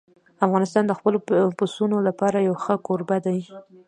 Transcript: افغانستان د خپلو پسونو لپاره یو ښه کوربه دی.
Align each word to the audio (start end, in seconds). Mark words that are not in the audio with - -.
افغانستان 0.45 0.83
د 0.87 0.91
خپلو 0.99 1.17
پسونو 1.59 1.97
لپاره 2.07 2.37
یو 2.47 2.55
ښه 2.63 2.75
کوربه 2.87 3.17
دی. 3.25 3.39